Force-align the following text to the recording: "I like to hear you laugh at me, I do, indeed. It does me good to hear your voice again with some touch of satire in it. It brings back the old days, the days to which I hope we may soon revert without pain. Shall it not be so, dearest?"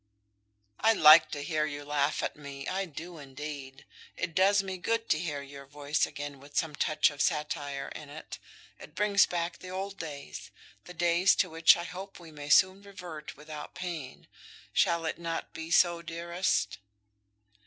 "I 0.79 0.93
like 0.93 1.29
to 1.29 1.43
hear 1.43 1.67
you 1.67 1.85
laugh 1.85 2.23
at 2.23 2.35
me, 2.35 2.65
I 2.67 2.85
do, 2.85 3.19
indeed. 3.19 3.85
It 4.17 4.33
does 4.33 4.63
me 4.63 4.79
good 4.79 5.09
to 5.09 5.19
hear 5.19 5.43
your 5.43 5.67
voice 5.67 6.07
again 6.07 6.39
with 6.39 6.57
some 6.57 6.73
touch 6.75 7.11
of 7.11 7.21
satire 7.21 7.89
in 7.89 8.09
it. 8.09 8.39
It 8.79 8.95
brings 8.95 9.27
back 9.27 9.59
the 9.59 9.69
old 9.69 9.99
days, 9.99 10.49
the 10.85 10.95
days 10.95 11.35
to 11.35 11.51
which 11.51 11.77
I 11.77 11.83
hope 11.83 12.19
we 12.19 12.31
may 12.31 12.49
soon 12.49 12.81
revert 12.81 13.37
without 13.37 13.75
pain. 13.75 14.27
Shall 14.73 15.05
it 15.05 15.19
not 15.19 15.53
be 15.53 15.69
so, 15.69 16.01
dearest?" 16.01 16.79